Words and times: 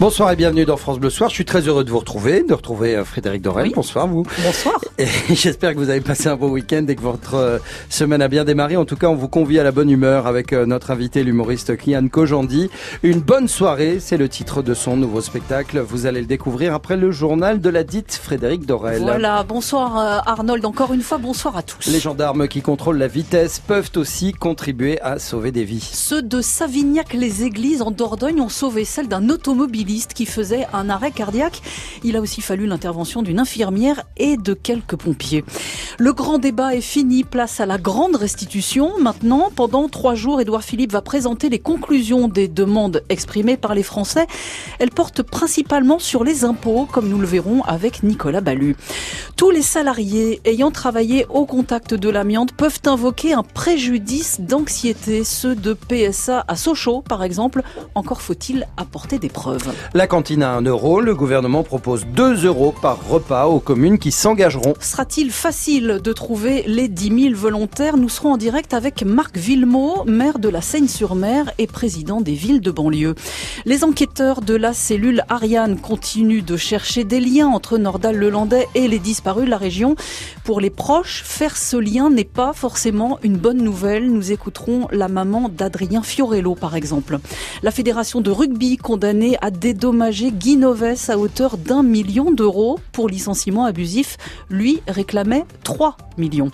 Bonsoir 0.00 0.30
et 0.30 0.36
bienvenue 0.36 0.64
dans 0.64 0.76
France 0.76 1.00
Bleu 1.00 1.10
Soir. 1.10 1.28
Je 1.28 1.34
suis 1.34 1.44
très 1.44 1.62
heureux 1.62 1.82
de 1.82 1.90
vous 1.90 1.98
retrouver, 1.98 2.44
de 2.44 2.54
retrouver 2.54 2.94
euh, 2.94 3.04
Frédéric 3.04 3.42
Dorel. 3.42 3.72
Bonsoir 3.74 4.06
vous. 4.06 4.22
Bonsoir. 4.44 4.78
Et 4.98 5.08
j'espère 5.34 5.74
que 5.74 5.78
vous 5.78 5.90
avez 5.90 6.00
passé 6.00 6.28
un 6.28 6.36
bon 6.36 6.50
week-end 6.50 6.84
et 6.88 6.94
que 6.94 7.00
votre 7.00 7.34
euh, 7.34 7.58
semaine 7.88 8.22
a 8.22 8.28
bien 8.28 8.44
démarré. 8.44 8.76
En 8.76 8.84
tout 8.84 8.94
cas, 8.94 9.08
on 9.08 9.16
vous 9.16 9.26
convie 9.26 9.58
à 9.58 9.64
la 9.64 9.72
bonne 9.72 9.90
humeur 9.90 10.28
avec 10.28 10.52
euh, 10.52 10.66
notre 10.66 10.92
invité, 10.92 11.24
l'humoriste 11.24 11.76
Kian 11.76 12.06
Kojandi. 12.06 12.70
Une 13.02 13.18
bonne 13.18 13.48
soirée, 13.48 13.98
c'est 13.98 14.16
le 14.16 14.28
titre 14.28 14.62
de 14.62 14.72
son 14.72 14.96
nouveau 14.96 15.20
spectacle. 15.20 15.80
Vous 15.80 16.06
allez 16.06 16.20
le 16.20 16.26
découvrir 16.26 16.74
après 16.74 16.96
le 16.96 17.10
journal 17.10 17.60
de 17.60 17.68
la 17.68 17.82
dite 17.82 18.20
Frédéric 18.22 18.66
Dorel. 18.66 19.02
Voilà, 19.02 19.42
bonsoir 19.42 20.22
Arnold. 20.26 20.64
Encore 20.64 20.92
une 20.92 21.02
fois, 21.02 21.18
bonsoir 21.18 21.56
à 21.56 21.62
tous. 21.62 21.88
Les 21.88 21.98
gendarmes 21.98 22.46
qui 22.46 22.62
contrôlent 22.62 22.98
la 22.98 23.08
vitesse 23.08 23.58
peuvent 23.58 23.90
aussi 23.96 24.32
contribuer 24.32 25.00
à 25.00 25.18
sauver 25.18 25.50
des 25.50 25.64
vies. 25.64 25.88
Ceux 25.92 26.22
de 26.22 26.40
Savignac-les-Églises 26.40 27.82
en 27.82 27.90
Dordogne 27.90 28.40
ont 28.40 28.48
sauvé 28.48 28.84
celle 28.84 29.08
d'un 29.08 29.28
automobiliste 29.88 30.12
qui 30.14 30.26
faisait 30.26 30.66
un 30.72 30.90
arrêt 30.90 31.10
cardiaque. 31.10 31.62
Il 32.04 32.16
a 32.16 32.20
aussi 32.20 32.40
fallu 32.40 32.66
l'intervention 32.66 33.22
d'une 33.22 33.40
infirmière 33.40 34.02
et 34.16 34.36
de 34.36 34.52
quelques 34.54 34.96
pompiers. 34.96 35.44
Le 35.98 36.12
grand 36.12 36.38
débat 36.38 36.74
est 36.74 36.80
fini, 36.80 37.24
place 37.24 37.60
à 37.60 37.66
la 37.66 37.78
grande 37.78 38.16
restitution. 38.16 38.98
Maintenant, 39.00 39.50
pendant 39.54 39.88
trois 39.88 40.14
jours, 40.14 40.40
Édouard 40.40 40.62
Philippe 40.62 40.92
va 40.92 41.02
présenter 41.02 41.48
les 41.48 41.58
conclusions 41.58 42.28
des 42.28 42.48
demandes 42.48 43.02
exprimées 43.08 43.56
par 43.56 43.74
les 43.74 43.82
Français. 43.82 44.26
Elles 44.78 44.90
portent 44.90 45.22
principalement 45.22 45.98
sur 45.98 46.22
les 46.22 46.44
impôts, 46.44 46.86
comme 46.90 47.08
nous 47.08 47.18
le 47.18 47.26
verrons 47.26 47.62
avec 47.64 48.02
Nicolas 48.02 48.40
Ballu. 48.40 48.76
Tous 49.36 49.50
les 49.50 49.62
salariés 49.62 50.40
ayant 50.44 50.70
travaillé 50.70 51.26
au 51.30 51.46
contact 51.46 51.94
de 51.94 52.10
l'amiante 52.10 52.52
peuvent 52.52 52.80
invoquer 52.86 53.32
un 53.32 53.42
préjudice 53.42 54.40
d'anxiété, 54.40 55.24
ceux 55.24 55.54
de 55.54 55.74
PSA 55.74 56.44
à 56.46 56.56
Sochaux 56.56 57.02
par 57.02 57.22
exemple. 57.22 57.62
Encore 57.94 58.20
faut-il 58.20 58.66
apporter 58.76 59.18
des 59.18 59.28
preuves. 59.28 59.72
La 59.94 60.06
cantine 60.06 60.42
à 60.42 60.52
1 60.52 60.62
euro, 60.62 61.00
le 61.00 61.14
gouvernement 61.14 61.62
propose 61.62 62.06
2 62.06 62.46
euros 62.46 62.74
par 62.82 63.08
repas 63.08 63.46
aux 63.46 63.60
communes 63.60 63.98
qui 63.98 64.12
s'engageront. 64.12 64.74
Sera-t-il 64.80 65.30
facile 65.30 66.00
de 66.02 66.12
trouver 66.12 66.64
les 66.66 66.88
10 66.88 67.22
000 67.30 67.34
volontaires? 67.34 67.96
Nous 67.96 68.08
serons 68.08 68.32
en 68.32 68.36
direct 68.36 68.74
avec 68.74 69.02
Marc 69.02 69.36
Villemot, 69.36 70.04
maire 70.04 70.38
de 70.38 70.48
la 70.48 70.60
Seine-sur-Mer 70.60 71.52
et 71.58 71.66
président 71.66 72.20
des 72.20 72.34
villes 72.34 72.60
de 72.60 72.70
banlieue. 72.70 73.14
Les 73.64 73.84
enquêteurs 73.84 74.40
de 74.40 74.54
la 74.54 74.72
cellule 74.72 75.24
Ariane 75.28 75.78
continuent 75.78 76.44
de 76.44 76.56
chercher 76.56 77.04
des 77.04 77.20
liens 77.20 77.48
entre 77.48 77.78
Nordal-Lelandais 77.78 78.68
et 78.74 78.88
les 78.88 78.98
disparus 78.98 79.46
de 79.46 79.50
la 79.50 79.56
région. 79.56 79.96
Pour 80.44 80.60
les 80.60 80.70
proches, 80.70 81.22
faire 81.24 81.56
ce 81.56 81.76
lien 81.76 82.10
n'est 82.10 82.24
pas 82.24 82.52
forcément 82.52 83.18
une 83.22 83.36
bonne 83.36 83.62
nouvelle. 83.62 84.10
Nous 84.10 84.32
écouterons 84.32 84.88
la 84.90 85.08
maman 85.08 85.48
d'Adrien 85.48 86.02
Fiorello, 86.02 86.54
par 86.54 86.76
exemple. 86.76 87.18
La 87.62 87.70
fédération 87.70 88.20
de 88.20 88.30
rugby 88.30 88.76
condamnée 88.76 89.36
à 89.40 89.50
dédommager 89.72 90.30
Guy 90.32 90.56
Noves 90.56 90.94
à 91.08 91.18
hauteur 91.18 91.58
d'un 91.58 91.82
million 91.82 92.30
d'euros 92.30 92.78
pour 92.92 93.06
licenciement 93.06 93.66
abusif. 93.66 94.16
Lui 94.48 94.80
réclamait 94.88 95.44
3 95.62 95.96
millions. 96.16 96.50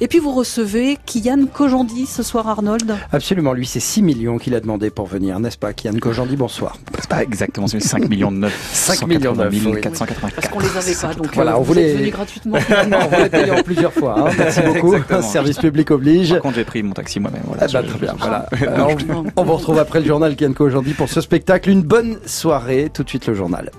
Et 0.00 0.06
puis 0.08 0.18
vous 0.20 0.32
recevez 0.32 0.96
Kian 1.06 1.46
Kojandi 1.52 2.06
ce 2.06 2.22
soir, 2.22 2.48
Arnold 2.48 2.96
Absolument, 3.12 3.52
lui 3.52 3.66
c'est 3.66 3.80
6 3.80 4.02
millions 4.02 4.38
qu'il 4.38 4.54
a 4.54 4.60
demandé 4.60 4.90
pour 4.90 5.06
venir, 5.06 5.38
n'est-ce 5.40 5.58
pas 5.58 5.72
Kian 5.72 5.92
Kojandi, 6.00 6.36
bonsoir. 6.36 6.76
C'est 6.98 7.08
pas 7.08 7.22
exactement, 7.22 7.66
c'est 7.66 7.80
5 7.80 8.08
millions 8.08 8.30
de 8.32 8.38
9. 8.38 8.70
5 8.72 9.06
millions 9.06 9.32
de 9.32 9.78
484. 9.78 10.34
Parce 10.34 10.48
qu'on 10.48 10.58
les 10.60 10.76
avait 10.76 10.94
pas, 10.94 11.14
donc 11.14 11.34
voilà, 11.34 11.52
euh, 11.52 11.56
on 11.56 11.58
vous 11.60 11.64
voulait... 11.64 11.90
êtes 11.90 11.98
venus 11.98 12.12
gratuitement. 12.12 12.58
non, 12.88 12.98
on 13.04 13.08
voulait 13.08 13.28
payer 13.28 13.50
en 13.50 13.62
plusieurs 13.62 13.92
fois, 13.92 14.14
hein. 14.18 14.32
merci 14.38 14.60
beaucoup. 14.62 14.94
Exactement. 14.94 15.22
Service 15.22 15.58
public 15.58 15.90
oblige. 15.90 16.30
Par 16.30 16.40
contre, 16.42 16.54
j'ai 16.56 16.64
pris 16.64 16.82
mon 16.82 16.92
taxi 16.92 17.20
moi-même. 17.20 17.42
Voilà, 17.46 17.64
Ah 17.64 17.72
bah, 17.72 17.82
je- 17.82 17.88
très 17.90 17.98
bien, 17.98 18.14
voilà. 18.18 18.46
on 19.36 19.44
vous 19.44 19.56
retrouve 19.56 19.78
après 19.78 20.00
le 20.00 20.06
journal 20.06 20.36
Kian 20.36 20.52
Kojandi 20.52 20.94
pour 20.94 21.08
ce 21.08 21.20
spectacle. 21.20 21.70
Une 21.70 21.82
bonne 21.82 22.18
soirée, 22.26 22.51
tout 22.92 23.02
de 23.02 23.08
suite 23.08 23.26
le 23.28 23.34
journal. 23.34 23.70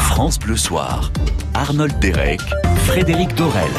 France 0.00 0.38
Bleu 0.38 0.56
Soir. 0.56 1.12
Arnold 1.52 1.98
Derek, 2.00 2.40
Frédéric 2.86 3.34
Dorel. 3.34 3.70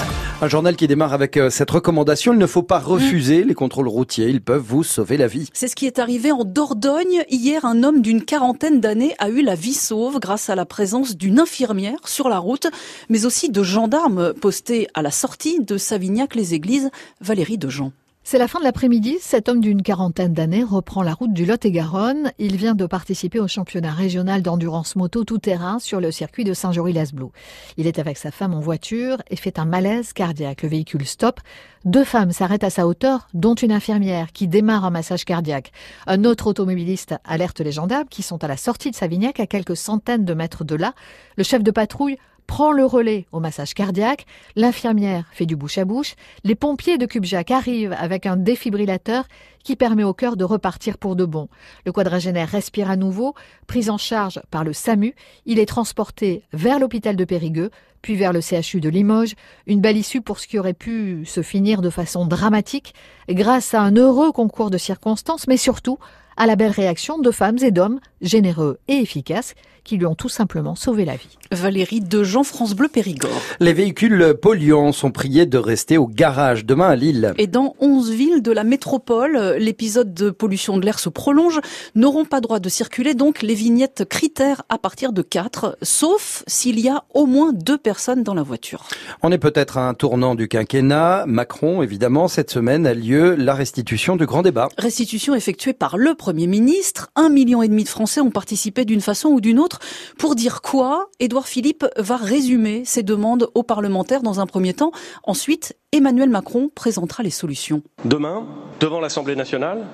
Un 0.41 0.47
journal 0.47 0.75
qui 0.75 0.87
démarre 0.87 1.13
avec 1.13 1.35
euh, 1.37 1.49
cette 1.49 1.71
recommandation, 1.71 2.33
il 2.33 2.37
ne 2.37 2.45
faut 2.45 2.61
pas 2.61 2.77
refuser 2.77 3.43
les 3.43 3.55
contrôles 3.55 3.87
routiers, 3.87 4.29
ils 4.29 4.41
peuvent 4.41 4.61
vous 4.61 4.83
sauver 4.83 5.17
la 5.17 5.25
vie. 5.25 5.49
C'est 5.53 5.67
ce 5.67 5.75
qui 5.75 5.87
est 5.87 5.97
arrivé 5.97 6.31
en 6.31 6.43
Dordogne. 6.43 7.23
Hier, 7.29 7.65
un 7.65 7.83
homme 7.83 8.01
d'une 8.03 8.23
quarantaine 8.23 8.81
d'années 8.81 9.15
a 9.17 9.29
eu 9.29 9.41
la 9.41 9.55
vie 9.55 9.73
sauve 9.73 10.19
grâce 10.19 10.51
à 10.51 10.55
la 10.55 10.65
présence 10.65 11.17
d'une 11.17 11.39
infirmière 11.39 11.97
sur 12.05 12.29
la 12.29 12.37
route, 12.37 12.67
mais 13.09 13.25
aussi 13.25 13.49
de 13.49 13.63
gendarmes 13.63 14.33
postés 14.33 14.87
à 14.93 15.01
la 15.01 15.11
sortie 15.11 15.59
de 15.59 15.77
Savignac-les-Églises, 15.77 16.91
Valérie 17.19 17.57
Dejean. 17.57 17.91
C'est 18.27 18.39
la 18.39 18.47
fin 18.47 18.57
de 18.57 18.63
l'après-midi. 18.63 19.17
Cet 19.21 19.49
homme 19.49 19.61
d'une 19.61 19.83
quarantaine 19.83 20.33
d'années 20.33 20.63
reprend 20.63 21.03
la 21.03 21.13
route 21.13 21.31
du 21.31 21.45
Lot-et-Garonne. 21.45 22.31
Il 22.39 22.55
vient 22.55 22.73
de 22.73 22.87
participer 22.87 23.39
au 23.39 23.47
championnat 23.47 23.91
régional 23.91 24.41
d'endurance 24.41 24.95
moto 24.95 25.23
tout-terrain 25.23 25.77
sur 25.77 26.01
le 26.01 26.11
circuit 26.11 26.43
de 26.43 26.55
Saint-Jory-Lasblou. 26.55 27.31
Il 27.77 27.85
est 27.85 27.99
avec 27.99 28.17
sa 28.17 28.31
femme 28.31 28.55
en 28.55 28.61
voiture 28.61 29.17
et 29.29 29.35
fait 29.35 29.59
un 29.59 29.65
malaise 29.65 30.11
cardiaque. 30.11 30.63
Le 30.63 30.69
véhicule 30.69 31.05
stoppe. 31.05 31.39
Deux 31.85 32.03
femmes 32.03 32.31
s'arrêtent 32.31 32.63
à 32.63 32.71
sa 32.71 32.87
hauteur, 32.87 33.27
dont 33.35 33.53
une 33.53 33.71
infirmière 33.71 34.31
qui 34.31 34.47
démarre 34.47 34.85
un 34.85 34.89
massage 34.89 35.23
cardiaque. 35.23 35.71
Un 36.07 36.23
autre 36.23 36.47
automobiliste 36.47 37.13
alerte 37.25 37.59
les 37.59 37.73
gendarmes 37.73 38.07
qui 38.09 38.23
sont 38.23 38.43
à 38.43 38.47
la 38.47 38.57
sortie 38.57 38.89
de 38.89 38.95
Savignac 38.95 39.39
à 39.39 39.45
quelques 39.45 39.77
centaines 39.77 40.25
de 40.25 40.33
mètres 40.33 40.63
de 40.63 40.73
là. 40.73 40.95
Le 41.37 41.43
chef 41.43 41.61
de 41.61 41.69
patrouille 41.69 42.17
prend 42.47 42.71
le 42.71 42.85
relais 42.85 43.25
au 43.31 43.39
massage 43.39 43.73
cardiaque, 43.73 44.25
l'infirmière 44.55 45.25
fait 45.31 45.45
du 45.45 45.55
bouche 45.55 45.77
à 45.77 45.85
bouche, 45.85 46.15
les 46.43 46.55
pompiers 46.55 46.97
de 46.97 47.05
Cubjac 47.05 47.51
arrivent 47.51 47.95
avec 47.97 48.25
un 48.25 48.37
défibrillateur 48.37 49.25
qui 49.63 49.75
permet 49.75 50.03
au 50.03 50.13
cœur 50.13 50.37
de 50.37 50.43
repartir 50.43 50.97
pour 50.97 51.15
de 51.15 51.25
bon. 51.25 51.49
Le 51.85 51.91
quadragénaire 51.91 52.49
respire 52.49 52.89
à 52.89 52.95
nouveau, 52.95 53.33
pris 53.67 53.89
en 53.89 53.97
charge 53.97 54.39
par 54.51 54.63
le 54.63 54.73
SAMU, 54.73 55.15
il 55.45 55.59
est 55.59 55.65
transporté 55.65 56.43
vers 56.53 56.79
l'hôpital 56.79 57.15
de 57.15 57.25
Périgueux, 57.25 57.71
puis 58.01 58.15
vers 58.15 58.33
le 58.33 58.41
CHU 58.41 58.79
de 58.79 58.89
Limoges, 58.89 59.33
une 59.65 59.81
belle 59.81 59.97
issue 59.97 60.21
pour 60.21 60.39
ce 60.39 60.47
qui 60.47 60.59
aurait 60.59 60.73
pu 60.73 61.25
se 61.25 61.41
finir 61.41 61.81
de 61.81 61.89
façon 61.89 62.27
dramatique 62.27 62.93
grâce 63.27 63.73
à 63.73 63.81
un 63.81 63.95
heureux 63.95 64.31
concours 64.31 64.69
de 64.69 64.77
circonstances, 64.77 65.47
mais 65.47 65.57
surtout 65.57 65.97
à 66.37 66.47
la 66.47 66.55
belle 66.55 66.71
réaction 66.71 67.19
de 67.19 67.31
femmes 67.31 67.57
et 67.61 67.71
d'hommes 67.71 67.99
généreux 68.21 68.79
et 68.87 68.95
efficaces 68.95 69.55
qui 69.85 69.97
lui 69.97 70.05
ont 70.07 70.15
tout 70.15 70.29
simplement 70.29 70.75
sauvé 70.75 71.05
la 71.05 71.15
vie. 71.15 71.37
Valérie 71.51 72.01
Dejean, 72.01 72.43
France 72.43 72.73
Bleu 72.73 72.87
Périgord. 72.87 73.29
Les 73.59 73.71
véhicules 73.71 74.33
polluants 74.41 74.91
sont 74.91 75.11
priés 75.11 75.45
de 75.45 75.59
rester 75.59 75.97
au 75.97 76.07
garage 76.07 76.65
demain 76.65 76.89
à 76.89 76.95
Lille. 76.95 77.33
Et 77.37 77.45
dans 77.45 77.75
11 77.79 78.11
villes 78.11 78.41
de 78.41 78.51
la 78.51 78.63
métropole, 78.63 79.55
l'épisode 79.59 80.13
de 80.13 80.31
pollution 80.31 80.77
de 80.77 80.85
l'air 80.85 80.97
se 80.97 81.09
prolonge, 81.09 81.59
n'auront 81.93 82.25
pas 82.25 82.41
droit 82.41 82.59
de 82.59 82.67
circuler 82.67 83.13
donc 83.13 83.43
les 83.43 83.53
vignettes 83.53 84.05
critères 84.09 84.63
à 84.69 84.79
partir 84.79 85.13
de 85.13 85.21
4, 85.21 85.77
sauf 85.83 86.43
s'il 86.47 86.79
y 86.79 86.89
a 86.89 87.03
au 87.13 87.27
moins 87.27 87.53
deux 87.53 87.77
personnes 87.77 88.23
dans 88.23 88.33
la 88.33 88.41
voiture. 88.43 88.85
On 89.21 89.31
est 89.31 89.37
peut-être 89.37 89.77
à 89.77 89.87
un 89.87 89.93
tournant 89.93 90.33
du 90.33 90.47
quinquennat. 90.47 91.25
Macron, 91.27 91.83
évidemment, 91.83 92.27
cette 92.27 92.49
semaine 92.49 92.87
a 92.87 92.95
lieu 92.95 93.35
la 93.35 93.53
restitution 93.53 94.15
du 94.15 94.25
grand 94.25 94.41
débat. 94.41 94.69
Restitution 94.79 95.35
effectuée 95.35 95.73
par 95.73 95.95
le 95.97 96.15
Premier 96.25 96.47
ministre. 96.47 97.11
Un 97.15 97.29
million 97.29 97.61
et 97.61 97.67
demi 97.67 97.83
de 97.83 97.87
Français 97.87 98.19
ont 98.19 98.31
participé 98.31 98.83
d'une 98.83 98.99
façon 98.99 99.29
ou 99.29 99.41
d'une 99.41 99.59
autre. 99.59 99.77
Pour 100.17 100.33
dire 100.33 100.63
quoi 100.63 101.07
Édouard 101.19 101.47
Philippe 101.47 101.85
va 101.97 102.15
résumer 102.15 102.81
ses 102.83 103.03
demandes 103.03 103.51
aux 103.53 103.61
parlementaires 103.61 104.23
dans 104.23 104.39
un 104.39 104.47
premier 104.47 104.73
temps. 104.73 104.91
Ensuite, 105.21 105.77
Emmanuel 105.91 106.31
Macron 106.31 106.71
présentera 106.73 107.21
les 107.21 107.29
solutions. 107.29 107.83
Demain, 108.05 108.47
devant 108.79 108.99
l'Assemblée 108.99 109.35
nationale, 109.35 109.85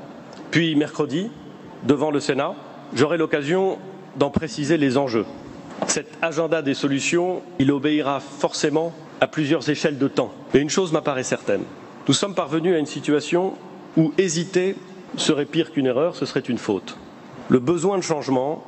puis 0.51 0.73
mercredi, 0.77 1.29
devant 1.85 2.11
le 2.11 2.21
Sénat, 2.21 2.55
j'aurai 2.93 3.17
l'occasion 3.17 3.77
d'en 4.15 4.29
préciser 4.29 4.77
les 4.77 4.97
enjeux. 4.97 5.25
Cet 5.87 6.07
agenda 6.21 6.61
des 6.61 6.75
solutions, 6.75 7.41
il 7.59 7.73
obéira 7.73 8.21
forcément 8.21 8.93
à 9.19 9.27
plusieurs 9.27 9.69
échelles 9.69 9.97
de 9.97 10.07
temps. 10.07 10.31
Mais 10.53 10.61
une 10.61 10.69
chose 10.69 10.93
m'apparaît 10.93 11.23
certaine. 11.23 11.63
Nous 12.07 12.13
sommes 12.13 12.35
parvenus 12.35 12.73
à 12.73 12.77
une 12.77 12.85
situation 12.85 13.51
où 13.97 14.13
hésiter 14.17 14.77
serait 15.17 15.45
pire 15.45 15.71
qu'une 15.71 15.85
erreur, 15.85 16.15
ce 16.15 16.25
serait 16.25 16.39
une 16.39 16.57
faute. 16.57 16.97
Le 17.49 17.59
besoin 17.59 17.97
de 17.97 18.03
changement 18.03 18.63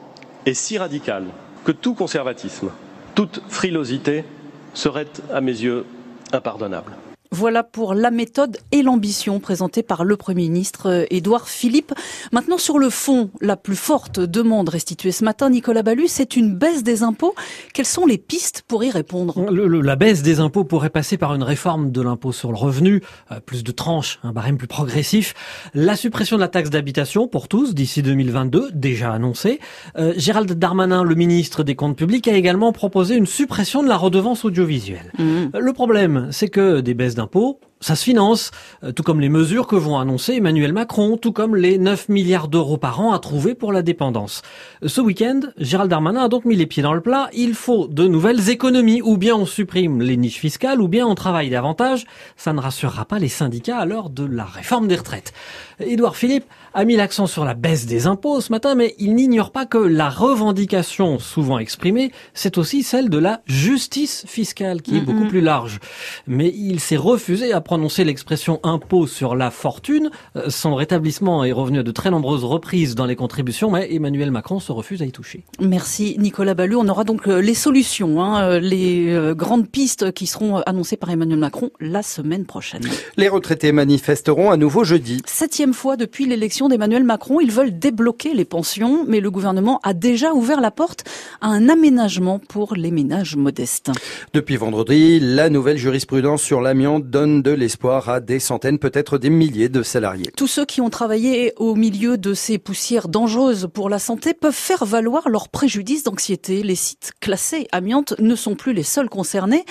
est 0.45 0.53
si 0.53 0.77
radical 0.77 1.25
que 1.63 1.71
tout 1.71 1.93
conservatisme, 1.93 2.69
toute 3.15 3.41
frilosité 3.47 4.25
serait, 4.73 5.07
à 5.31 5.41
mes 5.41 5.51
yeux, 5.51 5.85
impardonnable. 6.31 6.93
Voilà 7.35 7.63
pour 7.63 7.95
la 7.95 8.11
méthode 8.11 8.57
et 8.71 8.83
l'ambition 8.83 9.39
présentée 9.39 9.81
par 9.81 10.03
le 10.05 10.15
Premier 10.17 10.43
ministre 10.49 10.87
euh, 10.87 11.05
Édouard 11.09 11.49
Philippe. 11.49 11.91
Maintenant, 12.31 12.59
sur 12.59 12.77
le 12.77 12.91
fond, 12.91 13.31
la 13.41 13.57
plus 13.57 13.75
forte 13.75 14.19
demande 14.19 14.69
restituée 14.69 15.11
ce 15.11 15.23
matin, 15.25 15.49
Nicolas 15.49 15.81
Ballu, 15.81 16.03
c'est 16.07 16.35
une 16.35 16.53
baisse 16.53 16.83
des 16.83 17.01
impôts. 17.01 17.33
Quelles 17.73 17.87
sont 17.87 18.05
les 18.05 18.19
pistes 18.19 18.61
pour 18.67 18.83
y 18.83 18.91
répondre? 18.91 19.49
Le- 19.51 19.65
le- 19.65 19.81
la 19.81 19.95
baisse 19.95 20.21
des 20.21 20.39
impôts 20.41 20.63
pourrait 20.63 20.91
passer 20.91 21.17
par 21.17 21.33
une 21.33 21.41
réforme 21.41 21.91
de 21.91 22.01
l'impôt 22.03 22.31
sur 22.31 22.51
le 22.51 22.57
revenu, 22.57 23.01
euh, 23.31 23.39
plus 23.39 23.63
de 23.63 23.71
tranches, 23.71 24.19
un 24.21 24.31
barème 24.31 24.57
plus 24.57 24.67
progressif, 24.67 25.33
la 25.73 25.95
suppression 25.95 26.35
de 26.35 26.41
la 26.41 26.49
taxe 26.49 26.69
d'habitation 26.69 27.27
pour 27.27 27.47
tous 27.47 27.73
d'ici 27.73 28.03
2022, 28.03 28.69
déjà 28.75 29.11
annoncée. 29.11 29.59
Euh, 29.97 30.13
Gérald 30.17 30.51
Darmanin, 30.53 31.03
le 31.03 31.15
ministre 31.15 31.63
des 31.63 31.73
Comptes 31.73 31.97
publics, 31.97 32.27
a 32.27 32.33
également 32.35 32.71
proposé 32.73 33.15
une 33.15 33.25
suppression 33.25 33.81
de 33.81 33.87
la 33.87 33.97
redevance 33.97 34.45
audiovisuelle. 34.45 35.11
Mmh. 35.17 35.57
Le 35.59 35.73
problème, 35.73 36.27
c'est 36.29 36.49
que 36.49 36.79
des 36.81 36.93
baisses 36.93 37.15
d'impôts, 37.15 37.22
impôts 37.23 37.59
ça 37.83 37.95
se 37.95 38.03
finance, 38.05 38.51
euh, 38.83 38.93
tout 38.93 39.03
comme 39.03 39.19
les 39.19 39.27
mesures 39.27 39.67
que 39.67 39.75
vont 39.75 39.99
annoncer 39.99 40.35
Emmanuel 40.35 40.71
Macron, 40.71 41.17
tout 41.17 41.33
comme 41.33 41.55
les 41.55 41.77
9 41.77 42.07
milliards 42.07 42.47
d'euros 42.47 42.77
par 42.77 43.01
an 43.01 43.11
à 43.11 43.19
trouver 43.19 43.55
pour 43.55 43.73
la 43.73 43.81
dépendance. 43.81 44.41
Ce 44.85 45.01
week-end, 45.01 45.41
Gérald 45.57 45.89
Darmanin 45.91 46.23
a 46.23 46.29
donc 46.29 46.45
mis 46.45 46.55
les 46.55 46.65
pieds 46.65 46.81
dans 46.81 46.93
le 46.93 47.01
plat. 47.01 47.29
Il 47.33 47.55
faut 47.55 47.87
de 47.87 48.07
nouvelles 48.07 48.49
économies. 48.49 49.01
Ou 49.01 49.17
bien 49.17 49.35
on 49.35 49.45
supprime 49.45 50.01
les 50.01 50.15
niches 50.15 50.39
fiscales, 50.39 50.81
ou 50.81 50.87
bien 50.87 51.05
on 51.05 51.15
travaille 51.15 51.49
davantage. 51.49 52.05
Ça 52.37 52.53
ne 52.53 52.61
rassurera 52.61 53.03
pas 53.03 53.19
les 53.19 53.27
syndicats 53.27 53.77
à 53.77 53.85
l'heure 53.85 54.09
de 54.09 54.25
la 54.25 54.45
réforme 54.45 54.87
des 54.87 54.95
retraites. 54.95 55.33
Édouard 55.79 56.15
Philippe 56.15 56.45
a 56.73 56.85
mis 56.85 56.95
l'accent 56.95 57.27
sur 57.27 57.45
la 57.45 57.53
baisse 57.53 57.85
des 57.85 58.07
impôts 58.07 58.41
ce 58.41 58.51
matin, 58.51 58.75
mais 58.75 58.95
il 58.97 59.15
n'ignore 59.15 59.51
pas 59.51 59.65
que 59.65 59.77
la 59.77 60.09
revendication 60.09 61.19
souvent 61.19 61.59
exprimée, 61.59 62.11
c'est 62.33 62.57
aussi 62.57 62.83
celle 62.83 63.09
de 63.09 63.17
la 63.17 63.41
justice 63.45 64.23
fiscale, 64.27 64.81
qui 64.81 64.97
est 64.97 65.01
beaucoup 65.01 65.27
plus 65.27 65.41
large. 65.41 65.79
Mais 66.27 66.51
il 66.55 66.79
s'est 66.79 66.97
refusé 66.97 67.53
à 67.53 67.61
prononcer 67.73 68.03
l'expression 68.03 68.59
impôt 68.61 69.07
sur 69.07 69.35
la 69.35 69.49
fortune. 69.49 70.11
Euh, 70.35 70.51
son 70.51 70.75
rétablissement 70.75 71.43
est 71.43 71.51
revenu 71.51 71.79
à 71.79 71.83
de 71.83 71.89
très 71.89 72.11
nombreuses 72.11 72.43
reprises 72.43 72.93
dans 72.93 73.07
les 73.07 73.15
contributions, 73.15 73.71
mais 73.71 73.91
Emmanuel 73.91 74.29
Macron 74.29 74.59
se 74.59 74.71
refuse 74.71 75.01
à 75.01 75.05
y 75.05 75.11
toucher. 75.11 75.43
Merci 75.59 76.15
Nicolas 76.19 76.53
Ballu. 76.53 76.75
On 76.75 76.87
aura 76.87 77.03
donc 77.03 77.27
euh, 77.27 77.41
les 77.41 77.55
solutions, 77.55 78.21
hein, 78.21 78.43
euh, 78.43 78.59
les 78.59 79.33
grandes 79.35 79.67
pistes 79.67 80.11
qui 80.11 80.27
seront 80.27 80.57
annoncées 80.57 80.97
par 80.97 81.09
Emmanuel 81.09 81.39
Macron 81.39 81.71
la 81.79 82.03
semaine 82.03 82.45
prochaine. 82.45 82.83
Les 83.17 83.27
retraités 83.27 83.71
manifesteront 83.71 84.51
à 84.51 84.57
nouveau 84.57 84.83
jeudi. 84.83 85.23
Septième 85.25 85.73
fois 85.73 85.97
depuis 85.97 86.27
l'élection 86.27 86.69
d'Emmanuel 86.69 87.03
Macron, 87.03 87.39
ils 87.39 87.51
veulent 87.51 87.79
débloquer 87.79 88.35
les 88.35 88.45
pensions, 88.45 89.03
mais 89.07 89.19
le 89.19 89.31
gouvernement 89.31 89.79
a 89.81 89.95
déjà 89.95 90.33
ouvert 90.33 90.61
la 90.61 90.69
porte 90.69 91.05
à 91.41 91.47
un 91.47 91.69
aménagement 91.69 92.37
pour 92.37 92.75
les 92.75 92.91
ménages 92.91 93.35
modestes. 93.35 93.89
Depuis 94.31 94.57
vendredi, 94.57 95.19
la 95.19 95.49
nouvelle 95.49 95.77
jurisprudence 95.77 96.43
sur 96.43 96.61
l'amiante 96.61 97.09
donne 97.09 97.41
de 97.41 97.62
l'espoir 97.63 98.09
à 98.09 98.19
des 98.19 98.39
centaines, 98.39 98.77
peut-être 98.77 99.17
des 99.17 99.29
milliers 99.29 99.69
de 99.69 99.83
salariés. 99.83 100.29
Tous 100.35 100.47
ceux 100.47 100.65
qui 100.65 100.81
ont 100.81 100.89
travaillé 100.89 101.53
au 101.55 101.75
milieu 101.75 102.17
de 102.17 102.33
ces 102.33 102.57
poussières 102.57 103.07
dangereuses 103.07 103.69
pour 103.73 103.89
la 103.89 103.99
santé 103.99 104.33
peuvent 104.33 104.53
faire 104.53 104.83
valoir 104.83 105.29
leur 105.29 105.47
préjudice 105.47 106.03
d'anxiété. 106.03 106.61
Les 106.61 106.75
sites 106.75 107.13
classés 107.21 107.69
amiante 107.71 108.15
ne 108.19 108.35
sont 108.35 108.55
plus 108.55 108.73
les 108.73 108.83
seuls 108.83 109.07
concernés. 109.07 109.63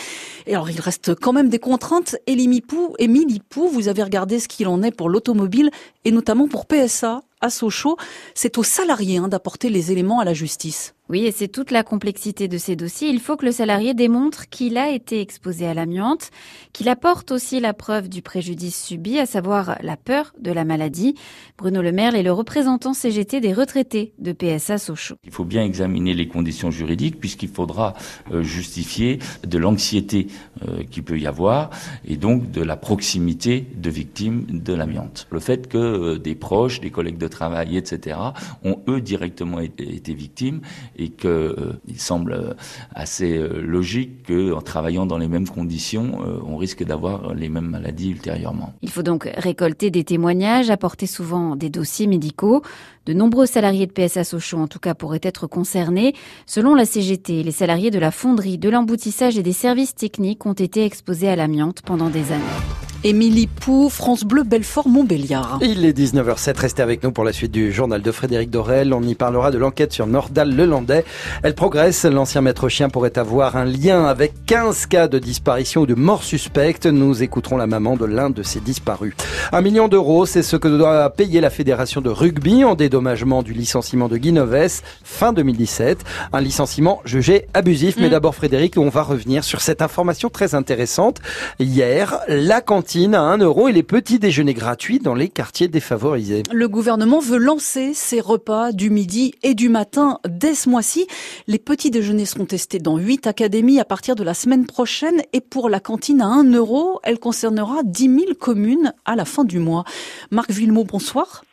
Et 0.47 0.55
alors, 0.55 0.71
il 0.71 0.81
reste 0.81 1.15
quand 1.15 1.35
même 1.35 1.51
des 1.51 1.59
contraintes. 1.59 2.17
Élie 2.27 2.63
Pou, 2.63 2.95
Émilie 2.99 3.43
Pou, 3.47 3.69
vous 3.69 3.89
avez 3.89 4.03
regardé 4.03 4.41
ce 4.41 4.49
qu'il 4.49 4.69
en 4.69 4.83
est 4.83 4.91
pour 4.91 5.11
l'automobile 5.11 5.71
et 6.07 6.13
notamment 6.13 6.49
pour 6.49 6.65
PSA 6.65 7.21
à 7.43 7.51
Sochaux. 7.51 7.99
C'est 8.35 8.57
aux 8.57 8.63
salariés 8.63 9.19
hein, 9.19 9.29
d'apporter 9.29 9.69
les 9.69 9.93
éléments 9.93 10.21
à 10.21 10.25
la 10.25 10.33
justice. 10.33 10.95
Oui, 11.13 11.27
et 11.27 11.31
c'est 11.31 11.49
toute 11.49 11.73
la 11.73 11.83
complexité 11.83 12.49
de 12.49 12.57
ces 12.57 12.75
dossiers. 12.75 13.11
Il 13.11 13.21
faut 13.21 13.37
que 13.37 13.45
le 13.45 13.53
salarié 13.53 13.93
démontre 13.93 14.49
qu'il 14.49 14.79
a 14.79 14.89
été 14.89 15.21
exposé 15.21 15.67
à 15.67 15.75
l'amiante, 15.75 16.31
qu'il 16.73 16.89
apporte 16.89 17.33
aussi 17.33 17.61
la 17.61 17.75
preuve 17.75 18.09
du 18.09 18.23
préjudice 18.23 18.83
subi, 18.83 19.19
à 19.19 19.27
savoir 19.27 19.77
la 19.83 19.99
peur 19.99 20.33
de 20.41 20.51
la 20.51 20.65
maladie. 20.65 21.15
Bruno 21.59 21.83
Le 21.83 21.93
Merle 21.93 22.17
est 22.17 22.23
le 22.23 22.33
représentant 22.33 22.95
CGT 22.95 23.41
des 23.41 23.53
retraités 23.53 24.15
de 24.21 24.33
PSA 24.33 24.79
Sochaux. 24.79 25.17
Il 25.27 25.33
faut 25.33 25.45
bien 25.45 25.63
examiner 25.63 26.15
les 26.15 26.29
conditions 26.29 26.71
juridiques 26.71 27.21
puisqu'il 27.21 27.51
faudra 27.51 27.93
euh, 28.33 28.43
justifier 28.43 29.19
de 29.47 29.59
l'anxiété 29.59 30.29
euh, 30.67 30.83
qui 30.91 31.03
peut 31.03 31.19
y 31.19 31.27
avoir 31.27 31.69
et 32.07 32.17
donc 32.17 32.51
de 32.51 32.63
la 32.63 32.79
proximité 32.79 33.67
de 33.77 33.91
victimes 33.91 34.47
de 34.49 34.73
l'amiante. 34.73 35.27
Le 35.31 35.41
fait 35.41 35.69
que 35.69 35.77
euh, 35.77 36.19
des 36.19 36.35
proches, 36.35 36.81
des 36.81 36.91
collègues 36.91 37.19
de 37.19 37.29
travail, 37.29 37.77
etc., 37.77 38.17
ont 38.65 38.81
eux 38.89 39.03
directement 39.03 39.61
été 39.61 40.15
victimes 40.15 40.63
qu'il 41.11 41.31
euh, 41.31 41.73
semble 41.97 42.57
assez 42.95 43.37
euh, 43.37 43.61
logique 43.61 44.27
qu'en 44.27 44.61
travaillant 44.61 45.07
dans 45.07 45.19
les 45.19 45.29
mêmes 45.29 45.49
conditions, 45.49 46.21
euh, 46.25 46.39
on 46.47 46.57
risque 46.57 46.85
d'avoir 46.85 47.35
les 47.35 47.49
mêmes 47.49 47.69
maladies 47.69 48.11
ultérieurement. 48.11 48.73
Il 48.83 48.91
faut 48.91 49.03
donc 49.03 49.29
récolter 49.37 49.91
des 49.91 50.05
témoignages, 50.05 50.71
apporter 50.71 51.07
souvent 51.07 51.57
des 51.57 51.71
dossiers 51.71 52.07
médicaux. 52.07 52.63
De 53.07 53.13
nombreux 53.13 53.47
salariés 53.47 53.87
de 53.87 53.93
PSA 53.93 54.25
Sochaux, 54.25 54.59
en 54.59 54.69
tout 54.69 54.79
cas, 54.79 54.95
pourraient 54.95 55.21
être 55.23 55.47
concernés. 55.47 56.15
Selon 56.47 56.75
la 56.75 56.85
CGT, 56.85 57.43
les 57.43 57.51
salariés 57.51 57.91
de 57.91 57.99
la 57.99 58.13
fonderie, 58.13 58.59
de 58.59 58.69
l'emboutissage 58.69 59.37
et 59.37 59.43
des 59.43 59.53
services 59.53 59.95
techniques 59.95 60.47
ont 60.47 60.53
été 60.53 60.85
exposés 60.85 61.29
à 61.29 61.37
l'amiante 61.37 61.83
pendant 61.83 62.11
des 62.11 62.31
années. 62.31 62.92
Émilie 63.05 63.49
Pou, 63.49 63.89
France 63.89 64.23
Bleu, 64.23 64.45
Belfort, 64.45 64.87
Montbéliard. 64.87 65.59
Il 65.61 65.85
est 65.85 65.99
19h07, 65.99 66.57
restez 66.57 66.83
avec 66.83 67.03
nous 67.03 67.11
pour 67.11 67.25
la 67.25 67.33
suite 67.33 67.51
du 67.51 67.73
journal 67.73 68.01
de 68.01 68.13
Frédéric 68.13 68.49
Dorel. 68.49 68.95
On 68.95 69.03
y 69.03 69.17
parlera 69.17 69.51
de 69.51 69.59
l'enquête 69.59 69.93
sur 69.93 70.07
Nordal 70.07 70.55
le 70.55 70.67
Landais. 70.67 71.05
Elle 71.43 71.57
progresse, 71.57 72.05
l'ancien 72.05 72.43
maître 72.43 72.69
chien 72.69 72.89
pourrait 72.91 73.19
avoir 73.19 73.57
un 73.57 73.65
lien 73.65 74.05
avec 74.05 74.35
15 74.47 74.87
cas 74.87 75.09
de 75.09 75.19
disparition 75.19 75.81
ou 75.81 75.87
de 75.87 75.97
mort 75.97 76.23
suspecte. 76.23 76.87
Nous 76.87 77.25
écouterons 77.25 77.57
la 77.57 77.67
maman 77.67 77.97
de 77.97 78.05
l'un 78.05 78.31
de 78.31 78.45
ces 78.45 78.61
disparus. 78.61 79.15
Un 79.51 79.63
million 79.63 79.89
d'euros, 79.89 80.25
c'est 80.25 80.45
ce 80.45 80.55
que 80.55 80.69
doit 80.69 81.11
payer 81.11 81.41
la 81.41 81.51
fédération 81.51 82.03
de 82.03 82.11
rugby 82.11 82.63
en 82.63 82.77
dédommagement 82.77 83.43
du 83.43 83.53
licenciement 83.53 84.09
de 84.09 84.17
Guinoves 84.17 84.81
fin 85.03 85.33
2017. 85.33 86.05
Un 86.33 86.41
licenciement 86.41 87.01
jugé 87.05 87.49
abusif. 87.53 87.97
Mais 87.99 88.07
mm. 88.07 88.11
d'abord 88.11 88.37
Frédéric, 88.37 88.79
on 88.79 88.91
va 88.91 89.03
revenir 89.03 89.43
sur 89.43 89.61
cette 89.61 89.83
information 89.83 90.29
très 90.29 90.55
intéressante. 90.55 91.19
Hier, 91.59 92.21
la 92.29 92.61
cantine 92.61 92.92
à 92.93 93.23
1 93.23 93.39
euro 93.39 93.69
et 93.69 93.73
les 93.73 93.83
petits 93.83 94.19
déjeuners 94.19 94.53
gratuits 94.53 94.99
dans 94.99 95.15
les 95.15 95.31
quartiers 95.31 95.67
défavorisés. 95.67 96.43
Le 96.53 96.69
gouvernement 96.69 97.21
veut 97.21 97.39
lancer 97.39 97.95
ces 97.95 98.21
repas 98.21 98.73
du 98.73 98.91
midi 98.91 99.33
et 99.43 99.55
du 99.55 99.71
matin 99.71 100.19
dès 100.29 100.55
ce 100.55 100.69
mois-ci. 100.69 101.07
Les 101.47 101.59
petits 101.59 101.91
déjeuners 101.91 102.27
seront 102.27 102.45
testés 102.45 102.81
dans 102.81 102.99
8 102.99 103.27
académies 103.27 103.81
à 103.81 103.87
partir 103.87 104.15
de 104.15 104.23
la 104.23 104.35
semaine 104.35 104.67
prochaine 104.67 105.23
et 105.33 105.41
pour 105.41 105.71
la 105.71 105.81
cantine 105.81 106.21
à 106.21 106.27
1 106.27 106.53
euro, 106.53 107.01
elle 107.03 107.19
concernera 107.19 107.83
10 107.83 108.03
000 108.05 108.19
communes 108.39 108.93
à 109.07 109.17
la 109.17 109.25
fin 109.25 109.45
du 109.45 109.59
mois. 109.59 109.85
Marc 110.31 110.51
Villemot, 110.51 110.85
bonsoir. 110.85 111.45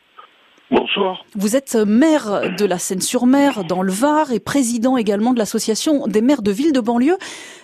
Bonsoir. 0.71 1.25
Vous 1.35 1.55
êtes 1.55 1.75
maire 1.75 2.55
de 2.55 2.65
la 2.65 2.77
Seine-sur-Mer 2.77 3.63
dans 3.63 3.81
le 3.81 3.91
Var 3.91 4.31
et 4.31 4.39
président 4.39 4.97
également 4.97 5.33
de 5.33 5.39
l'association 5.39 6.05
des 6.05 6.21
maires 6.21 6.43
de 6.43 6.51
villes 6.51 6.73
de 6.73 6.79
banlieue. 6.79 7.17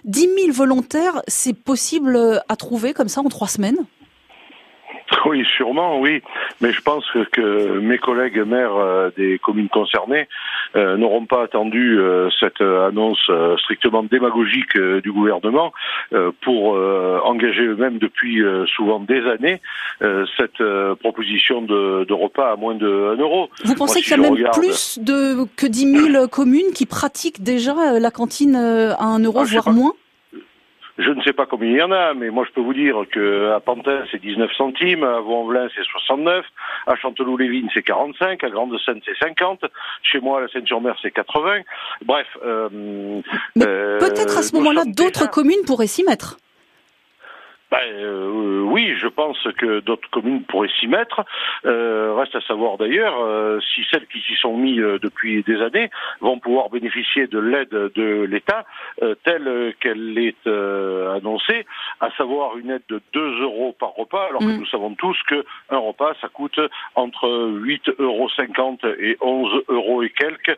10 0.06 0.30
000 0.46 0.52
volontaires, 0.52 1.22
c'est 1.28 1.54
possible 1.54 2.42
à 2.48 2.56
trouver 2.56 2.94
comme 2.94 3.08
ça 3.08 3.22
en 3.22 3.30
trois 3.30 3.48
semaines? 3.48 3.78
oui, 5.26 5.46
sûrement, 5.56 6.00
oui. 6.00 6.22
Mais 6.62 6.72
je 6.72 6.82
pense 6.82 7.06
que 7.32 7.80
mes 7.80 7.98
collègues 7.98 8.40
maires 8.40 8.76
euh, 8.76 9.10
des 9.16 9.40
communes 9.40 9.70
concernées 9.70 10.28
euh, 10.76 10.98
n'auront 10.98 11.26
pas 11.26 11.44
attendu 11.44 12.00
euh, 12.00 12.30
cette 12.40 12.62
annonce 12.62 13.30
strictement 13.58 14.04
démagogique 14.04 14.78
du 14.78 15.12
gouvernement 15.12 15.72
pour 16.42 16.74
engager 17.24 17.64
eux-mêmes 17.64 17.98
depuis 17.98 18.42
souvent 18.76 19.00
des 19.00 19.26
années 19.28 19.62
cette 20.38 20.64
proposition 21.00 21.62
de, 21.62 22.14
repas 22.14 22.54
à 22.54 22.56
moins 22.56 22.76
de 22.76 23.16
1 23.18 23.22
euro. 23.22 23.50
Vous 23.64 23.76
pensez 23.76 24.02
qu'il 24.02 24.12
y 24.12 24.14
a 24.14 24.18
même 24.18 24.50
plus 24.54 25.00
de, 25.00 25.46
que 25.56 25.68
10 25.68 26.12
000 26.12 26.28
communes 26.28 26.72
qui 26.74 26.86
pratiquent 26.86 27.44
déjà 27.44 28.00
la 28.00 28.12
cantine 28.12 28.56
à 28.56 29.06
1 29.06 29.20
euro, 29.20 29.40
ah, 29.42 29.44
voire 29.44 29.70
moins? 29.72 29.94
Je 30.98 31.10
ne 31.10 31.22
sais 31.24 31.34
pas 31.34 31.46
combien 31.46 31.70
il 31.70 31.78
y 31.78 31.82
en 31.82 31.92
a, 31.92 32.14
mais 32.14 32.30
moi 32.30 32.46
je 32.48 32.54
peux 32.54 32.62
vous 32.62 32.74
dire 32.74 32.96
que 33.12 33.52
à 33.52 33.60
Pantin 33.60 34.04
c'est 34.12 34.22
19 34.22 34.52
centimes, 34.54 35.04
à 35.04 35.20
Vaux-en-Velin 35.20 35.68
c'est 35.76 35.84
69, 35.84 36.46
à 36.88 36.96
Chanteloup-les-Vignes 36.96 37.70
c'est 37.74 37.84
45, 37.84 38.44
à 38.44 38.50
Grande-Seine 38.50 39.02
c'est 39.06 39.18
50, 39.18 39.66
chez 40.04 40.20
moi 40.20 40.40
à 40.40 40.42
la 40.44 40.48
Seine-sur-Mer 40.50 40.96
c'est 41.02 41.12
80. 41.12 41.62
Bref. 42.06 42.28
Euh, 42.46 43.22
euh, 43.62 44.00
peut-être 44.00 44.38
à 44.38 44.44
ce 44.44 44.56
moment-là 44.56 44.84
d'autres 44.86 45.30
communes 45.30 45.66
pourraient 45.66 45.88
s'y 45.88 46.04
mettre. 46.04 46.38
Ben, 47.76 47.94
euh, 47.94 48.62
oui, 48.62 48.94
je 48.98 49.08
pense 49.08 49.38
que 49.58 49.82
d'autres 49.82 50.10
communes 50.10 50.44
pourraient 50.44 50.72
s'y 50.80 50.88
mettre. 50.88 51.26
Euh, 51.66 52.14
reste 52.14 52.34
à 52.34 52.42
savoir 52.42 52.78
d'ailleurs 52.78 53.16
euh, 53.20 53.60
si 53.74 53.82
celles 53.92 54.08
qui 54.08 54.22
s'y 54.22 54.36
sont 54.36 54.56
mis 54.56 54.78
depuis 54.78 55.44
des 55.44 55.62
années 55.62 55.90
vont 56.22 56.40
pouvoir 56.40 56.70
bénéficier 56.70 57.28
de 57.28 57.38
l'aide 57.38 57.70
de 57.70 58.26
l'État 58.30 58.64
telle 59.26 59.74
qu'elle 59.82 60.18
est 60.18 60.48
annoncée, 60.48 61.66
à 62.00 62.12
savoir 62.12 62.58
une 62.58 62.72
aide 62.72 62.84
de 62.88 63.02
2 63.14 63.42
euros 63.42 63.76
par 63.78 63.94
repas, 63.94 64.28
alors 64.30 64.40
que 64.40 64.46
mm. 64.46 64.60
nous 64.60 64.68
savons 64.68 64.96
tous 64.96 65.18
qu'un 65.28 65.78
repas 65.78 66.14
ça 66.22 66.30
coûte 66.30 66.60
entre 66.96 67.28
8,50 67.28 67.98
euros 68.00 68.30
et 69.00 69.18
11 69.20 69.64
euros 69.68 70.04
et 70.04 70.12
quelques 70.12 70.58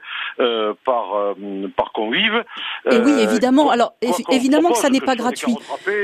par 0.85 1.35
par 1.75 1.91
convive. 1.93 2.43
Et 2.91 2.97
oui, 2.97 3.21
évidemment. 3.21 3.71
Alors 3.71 3.93
évidemment 4.29 4.69
que 4.69 4.77
ça 4.77 4.89
n'est 4.89 5.01
pas 5.01 5.15
gratuit. 5.15 5.55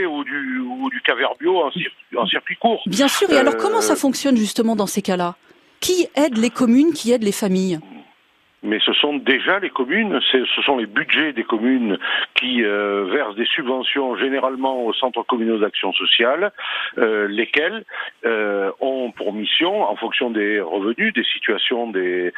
Ou 0.09 0.23
du, 0.23 0.59
ou 0.59 0.89
du 0.89 1.02
caverbio 1.03 1.63
en, 1.63 2.27
circuit 2.27 2.55
court. 2.57 2.81
Bien 2.85 3.07
sûr, 3.07 3.29
et 3.31 3.37
alors 3.37 3.57
comment 3.57 3.81
ça 3.81 3.93
euh, 3.93 3.97
fonctionne 3.97 4.37
justement 4.37 4.75
dans 4.75 4.87
ces 4.87 5.01
cas-là? 5.01 5.35
Qui 5.79 6.07
aide 6.15 6.37
les 6.37 6.49
communes, 6.49 6.93
qui 6.93 7.11
aide 7.11 7.23
les 7.23 7.31
familles? 7.31 7.79
Mais 8.63 8.79
ce 8.85 8.93
sont 8.93 9.17
déjà 9.17 9.59
les 9.59 9.69
communes, 9.69 10.19
ce 10.31 10.61
sont 10.65 10.77
les 10.77 10.85
budgets 10.85 11.33
des 11.33 11.43
communes 11.43 11.97
qui 12.35 12.63
euh, 12.63 13.05
versent 13.11 13.35
des 13.35 13.45
subventions 13.45 14.15
généralement 14.17 14.85
aux 14.85 14.93
centres 14.93 15.23
communaux 15.23 15.57
d'action 15.57 15.91
sociale, 15.93 16.51
euh, 16.97 17.27
lesquels 17.27 17.83
euh, 18.25 18.71
ont 18.79 19.11
pour 19.11 19.33
mission, 19.33 19.83
en 19.83 19.95
fonction 19.95 20.29
des 20.29 20.59
revenus, 20.59 21.13
des 21.13 21.23
situations 21.23 21.89
des 21.89 22.31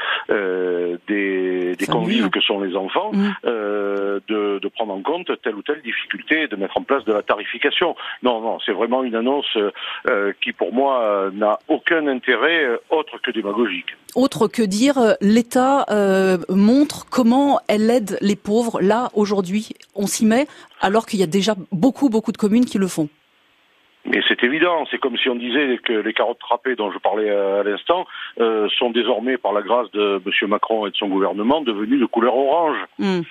des, 1.07 1.75
des 1.75 1.85
convives 1.85 2.29
que 2.29 2.41
sont 2.41 2.59
les 2.59 2.75
enfants, 2.75 3.11
mmh. 3.13 3.31
de, 3.45 4.59
de, 4.59 4.67
prendre 4.69 4.93
en 4.93 5.01
compte 5.01 5.29
telle 5.43 5.55
ou 5.55 5.61
telle 5.61 5.81
difficulté 5.81 6.43
et 6.43 6.47
de 6.47 6.55
mettre 6.55 6.77
en 6.77 6.81
place 6.81 7.05
de 7.05 7.13
la 7.13 7.21
tarification. 7.21 7.95
Non, 8.23 8.41
non, 8.41 8.57
c'est 8.65 8.71
vraiment 8.71 9.03
une 9.03 9.15
annonce 9.15 9.57
qui 10.41 10.51
pour 10.51 10.73
moi 10.73 11.29
n'a 11.33 11.59
aucun 11.67 12.07
intérêt 12.07 12.67
autre 12.89 13.19
que 13.21 13.31
démagogique. 13.31 13.95
Autre 14.15 14.47
que 14.47 14.61
dire, 14.61 14.95
l'État 15.21 15.85
euh, 16.15 16.37
montre 16.49 17.05
comment 17.09 17.59
elle 17.67 17.89
aide 17.89 18.17
les 18.21 18.35
pauvres. 18.35 18.81
Là, 18.81 19.09
aujourd'hui, 19.13 19.69
on 19.95 20.07
s'y 20.07 20.25
met, 20.25 20.47
alors 20.79 21.05
qu'il 21.05 21.19
y 21.19 21.23
a 21.23 21.27
déjà 21.27 21.55
beaucoup, 21.71 22.09
beaucoup 22.09 22.31
de 22.31 22.37
communes 22.37 22.65
qui 22.65 22.77
le 22.77 22.87
font. 22.87 23.09
Mais 24.05 24.21
c'est 24.27 24.43
évident, 24.43 24.85
c'est 24.91 24.99
comme 24.99 25.17
si 25.17 25.29
on 25.29 25.35
disait 25.35 25.79
que 25.83 25.93
les 25.93 26.13
carottes 26.13 26.43
râpées 26.47 26.75
dont 26.75 26.91
je 26.91 26.99
parlais 26.99 27.29
à, 27.29 27.63
l'instant 27.63 28.05
euh, 28.39 28.69
sont 28.77 28.91
désormais, 28.91 29.37
par 29.37 29.51
la 29.51 29.61
grâce 29.61 29.89
de 29.91 30.21
M. 30.25 30.49
Macron 30.49 30.85
et 30.85 30.91
de 30.91 30.95
son 30.95 31.07
gouvernement, 31.07 31.61
devenues 31.61 31.97
de 31.97 32.05
couleur 32.05 32.35
orange. 32.35 32.77
Hmm. 32.99 33.21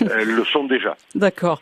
Elles 0.00 0.28
le 0.28 0.44
sont 0.44 0.64
déjà. 0.64 0.96
D'accord. 1.14 1.60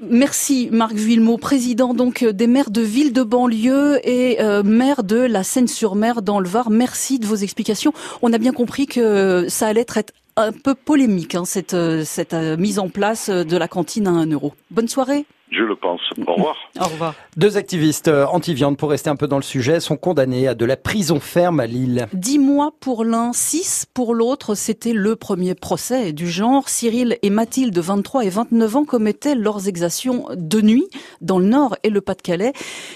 merci 0.00 0.68
Marc 0.70 0.94
Villemot, 0.94 1.38
président 1.38 1.94
donc 1.94 2.24
des 2.24 2.46
maires 2.46 2.70
de 2.70 2.80
ville 2.80 3.12
de 3.12 3.22
banlieue 3.22 4.00
et 4.04 4.40
euh, 4.40 4.62
maire 4.62 5.02
de 5.02 5.16
la 5.16 5.42
Seine-sur-Mer 5.42 6.22
dans 6.22 6.40
le 6.40 6.48
Var. 6.48 6.70
Merci 6.70 7.18
de 7.18 7.26
vos 7.26 7.36
explications. 7.36 7.92
On 8.22 8.32
a 8.32 8.38
bien 8.38 8.52
compris 8.52 8.86
que 8.86 9.46
ça 9.48 9.66
allait 9.66 9.80
être 9.80 9.98
un 10.36 10.52
peu 10.52 10.74
polémique, 10.74 11.34
hein, 11.34 11.44
cette, 11.44 11.74
euh, 11.74 12.04
euh, 12.32 12.56
mise 12.56 12.78
en 12.78 12.88
place 12.88 13.30
de 13.30 13.56
la 13.56 13.68
cantine 13.68 14.06
à 14.06 14.10
1 14.10 14.30
euro. 14.30 14.52
Bonne 14.70 14.88
soirée. 14.88 15.24
Je 15.50 15.62
le 15.62 15.76
pense. 15.76 16.00
Au 16.26 16.34
revoir. 16.34 16.56
Au 16.80 16.84
revoir. 16.84 17.14
Deux 17.36 17.56
activistes 17.56 18.08
euh, 18.08 18.26
anti-viande, 18.26 18.76
pour 18.76 18.90
rester 18.90 19.10
un 19.10 19.16
peu 19.16 19.28
dans 19.28 19.36
le 19.36 19.42
sujet, 19.42 19.78
sont 19.78 19.96
condamnés 19.96 20.48
à 20.48 20.54
de 20.54 20.64
la 20.64 20.76
prison 20.76 21.20
ferme 21.20 21.60
à 21.60 21.66
Lille. 21.66 22.08
Dix 22.12 22.40
mois 22.40 22.72
pour 22.80 23.04
l'un, 23.04 23.32
six 23.32 23.86
pour 23.94 24.14
l'autre. 24.14 24.56
C'était 24.56 24.92
le 24.92 25.14
premier 25.14 25.54
procès 25.54 26.12
du 26.12 26.28
genre. 26.28 26.68
Cyril 26.68 27.16
et 27.22 27.30
Mathilde, 27.30 27.78
23 27.78 28.24
et 28.24 28.28
29 28.28 28.76
ans, 28.76 28.84
commettaient 28.84 29.36
leurs 29.36 29.68
exactions 29.68 30.26
de 30.34 30.60
nuit 30.60 30.88
dans 31.20 31.38
le 31.38 31.46
Nord 31.46 31.76
et 31.84 31.90
le 31.90 32.00
Pas-de-Calais. 32.00 32.52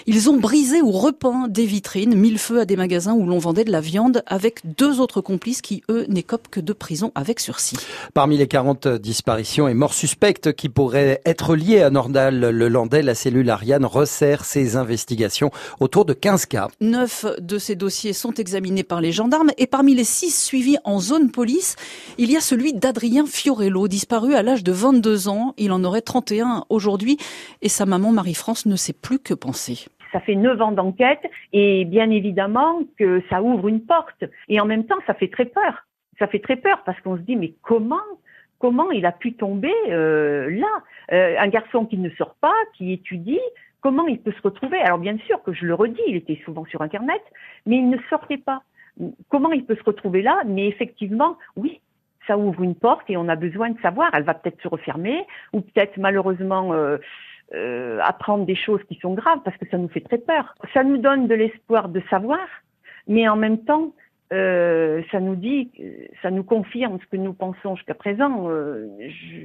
Ils 0.06 0.28
ont 0.28 0.36
brisé 0.36 0.82
ou 0.82 0.90
repeint 0.90 1.46
des 1.46 1.66
vitrines, 1.66 2.16
mis 2.16 2.30
le 2.30 2.38
feu 2.38 2.58
à 2.60 2.64
des 2.64 2.76
magasins 2.76 3.14
où 3.14 3.26
l'on 3.26 3.38
vendait 3.38 3.64
de 3.64 3.72
la 3.72 3.80
viande 3.80 4.24
avec 4.26 4.60
deux 4.76 5.00
autres 5.00 5.20
complices 5.20 5.62
qui, 5.62 5.82
eux, 5.88 6.04
n'écopent 6.08 6.48
que 6.50 6.60
de 6.60 6.72
prison 6.72 7.12
avec 7.14 7.38
sursis. 7.38 7.76
Parmi 8.12 8.36
les 8.36 8.48
40 8.48 8.88
disparitions 8.88 9.68
et 9.68 9.74
morts 9.74 9.94
suspectes 9.94 10.52
qui 10.52 10.68
pourraient 10.68 11.20
être 11.24 11.54
liées 11.54 11.82
à 11.82 11.90
Nordal, 11.90 12.39
le 12.40 12.68
Landais, 12.68 13.02
la 13.02 13.14
cellule 13.14 13.50
Ariane 13.50 13.84
resserre 13.84 14.44
ses 14.44 14.76
investigations 14.76 15.50
autour 15.78 16.04
de 16.04 16.12
15 16.12 16.46
cas. 16.46 16.68
Neuf 16.80 17.26
de 17.40 17.58
ces 17.58 17.76
dossiers 17.76 18.12
sont 18.12 18.34
examinés 18.34 18.82
par 18.82 19.00
les 19.00 19.12
gendarmes 19.12 19.50
et 19.58 19.66
parmi 19.66 19.94
les 19.94 20.04
six 20.04 20.30
suivis 20.30 20.78
en 20.84 20.98
zone 20.98 21.30
police, 21.30 21.76
il 22.18 22.30
y 22.30 22.36
a 22.36 22.40
celui 22.40 22.72
d'Adrien 22.72 23.26
Fiorello, 23.26 23.88
disparu 23.88 24.34
à 24.34 24.42
l'âge 24.42 24.64
de 24.64 24.72
22 24.72 25.28
ans. 25.28 25.54
Il 25.58 25.72
en 25.72 25.84
aurait 25.84 26.00
31 26.00 26.64
aujourd'hui 26.68 27.18
et 27.62 27.68
sa 27.68 27.86
maman 27.86 28.12
Marie-France 28.12 28.66
ne 28.66 28.76
sait 28.76 28.94
plus 28.94 29.18
que 29.18 29.34
penser 29.34 29.86
ça 30.12 30.18
fait 30.18 30.34
neuf 30.34 30.60
ans 30.60 30.72
d'enquête 30.72 31.22
et 31.52 31.84
bien 31.84 32.10
évidemment 32.10 32.80
que 32.98 33.22
ça 33.30 33.42
ouvre 33.42 33.68
une 33.68 33.80
porte. 33.80 34.24
Et 34.48 34.60
en 34.60 34.66
même 34.66 34.84
temps, 34.84 34.98
ça 35.06 35.14
fait 35.14 35.28
très 35.28 35.44
peur. 35.44 35.86
Ça 36.18 36.26
fait 36.26 36.40
très 36.40 36.56
peur 36.56 36.82
parce 36.84 37.00
qu'on 37.00 37.16
se 37.16 37.22
dit 37.22 37.36
mais 37.36 37.54
comment 37.62 38.02
comment 38.60 38.90
il 38.92 39.04
a 39.06 39.12
pu 39.12 39.32
tomber 39.32 39.74
euh, 39.88 40.48
là 40.50 40.82
euh, 41.12 41.34
Un 41.38 41.48
garçon 41.48 41.86
qui 41.86 41.98
ne 41.98 42.10
sort 42.10 42.36
pas, 42.40 42.54
qui 42.74 42.92
étudie, 42.92 43.40
comment 43.80 44.06
il 44.06 44.20
peut 44.20 44.32
se 44.32 44.42
retrouver? 44.42 44.78
Alors 44.80 44.98
bien 44.98 45.18
sûr 45.26 45.42
que 45.42 45.52
je 45.52 45.66
le 45.66 45.74
redis, 45.74 46.00
il 46.06 46.16
était 46.16 46.40
souvent 46.44 46.64
sur 46.66 46.82
Internet, 46.82 47.22
mais 47.66 47.76
il 47.76 47.90
ne 47.90 47.98
sortait 48.08 48.38
pas. 48.38 48.62
Comment 49.28 49.50
il 49.50 49.64
peut 49.64 49.76
se 49.76 49.82
retrouver 49.82 50.22
là? 50.22 50.42
Mais 50.46 50.68
effectivement, 50.68 51.38
oui, 51.56 51.80
ça 52.26 52.36
ouvre 52.36 52.62
une 52.62 52.74
porte 52.74 53.08
et 53.08 53.16
on 53.16 53.28
a 53.28 53.36
besoin 53.36 53.70
de 53.70 53.80
savoir. 53.80 54.10
Elle 54.12 54.24
va 54.24 54.34
peut-être 54.34 54.62
se 54.62 54.68
refermer 54.68 55.26
ou 55.54 55.62
peut-être 55.62 55.96
malheureusement 55.96 56.72
euh, 57.54 57.98
apprendre 58.02 58.44
des 58.44 58.54
choses 58.54 58.82
qui 58.84 58.96
sont 59.00 59.14
graves 59.14 59.40
parce 59.44 59.56
que 59.56 59.66
ça 59.70 59.78
nous 59.78 59.88
fait 59.88 60.02
très 60.02 60.18
peur. 60.18 60.54
Ça 60.74 60.84
nous 60.84 60.98
donne 60.98 61.26
de 61.26 61.34
l'espoir 61.34 61.88
de 61.88 62.02
savoir, 62.10 62.46
mais 63.08 63.26
en 63.28 63.36
même 63.36 63.64
temps, 63.64 63.92
euh, 64.32 65.02
ça 65.10 65.20
nous 65.20 65.34
dit, 65.34 65.70
ça 66.22 66.30
nous 66.30 66.44
confirme 66.44 66.98
ce 67.00 67.06
que 67.06 67.16
nous 67.16 67.32
pensons 67.32 67.74
jusqu'à 67.76 67.94
présent. 67.94 68.48
Euh, 68.48 68.86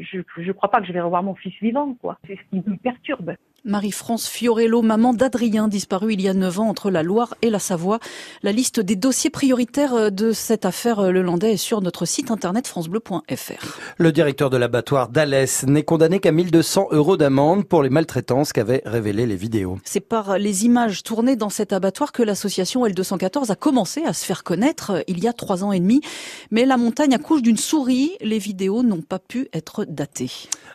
je 0.01 0.41
ne 0.41 0.51
crois 0.51 0.69
pas 0.69 0.79
que 0.79 0.87
je 0.87 0.93
vais 0.93 1.01
revoir 1.01 1.23
mon 1.23 1.35
fils 1.35 1.53
vivant, 1.61 1.95
quoi. 1.95 2.19
C'est 2.27 2.35
ce 2.35 2.41
qui 2.49 2.69
me 2.69 2.77
perturbe. 2.77 3.35
Marie-France 3.67 4.27
Fiorello, 4.27 4.83
maman 4.83 5.11
d'Adrien, 5.11 5.67
disparu 5.67 6.13
il 6.13 6.21
y 6.21 6.29
a 6.29 6.35
9 6.35 6.59
ans 6.59 6.69
entre 6.69 6.91
la 6.91 7.01
Loire 7.01 7.33
et 7.41 7.49
la 7.49 7.57
Savoie. 7.57 7.97
La 8.43 8.51
liste 8.51 8.79
des 8.79 8.95
dossiers 8.95 9.31
prioritaires 9.31 10.11
de 10.11 10.33
cette 10.33 10.65
affaire 10.65 11.11
Le 11.11 11.23
Landais 11.23 11.53
est 11.53 11.57
sur 11.57 11.81
notre 11.81 12.05
site 12.05 12.29
internet 12.29 12.67
francebleu.fr. 12.67 13.79
Le 13.97 14.11
directeur 14.11 14.51
de 14.51 14.57
l'abattoir 14.57 15.09
d'Alès 15.09 15.65
n'est 15.65 15.81
condamné 15.81 16.19
qu'à 16.19 16.31
1200 16.31 16.89
euros 16.91 17.17
d'amende 17.17 17.65
pour 17.65 17.81
les 17.81 17.89
maltraitances 17.89 18.53
qu'avaient 18.53 18.83
révélées 18.85 19.25
les 19.25 19.35
vidéos. 19.35 19.79
C'est 19.83 19.99
par 19.99 20.37
les 20.37 20.65
images 20.65 21.01
tournées 21.01 21.35
dans 21.35 21.49
cet 21.49 21.73
abattoir 21.73 22.11
que 22.11 22.21
l'association 22.21 22.85
L214 22.85 23.51
a 23.51 23.55
commencé 23.55 24.03
à 24.03 24.13
se 24.13 24.25
faire 24.25 24.43
connaître 24.43 25.03
il 25.07 25.23
y 25.23 25.27
a 25.27 25.33
trois 25.33 25.63
ans 25.63 25.71
et 25.71 25.79
demi. 25.79 26.01
Mais 26.51 26.65
la 26.65 26.77
montagne 26.77 27.15
accouche 27.15 27.41
d'une 27.41 27.57
souris. 27.57 28.11
Les 28.21 28.37
vidéos 28.37 28.83
n'ont 28.83 29.01
pas 29.01 29.17
pu 29.17 29.47
être 29.53 29.85
datées. 29.85 30.31